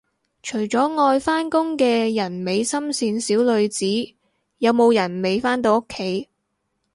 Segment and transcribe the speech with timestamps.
[0.41, 3.85] 除咗愛返工嘅人美心善小女子，
[4.57, 6.27] 有冇人未返到屋企